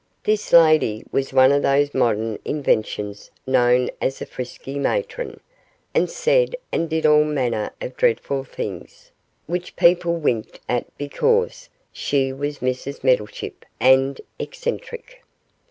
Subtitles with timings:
[0.23, 5.39] This lady was one of those modern inventions known as a frisky matron,
[5.93, 9.11] and said and did all manner of dreadful things,
[9.45, 15.21] which people winked at because she was Mrs Meddlechip, and eccentric.